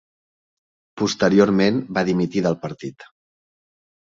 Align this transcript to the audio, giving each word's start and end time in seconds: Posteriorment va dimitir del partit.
Posteriorment 1.01 1.77
va 1.99 2.05
dimitir 2.09 2.43
del 2.47 2.59
partit. 2.67 3.07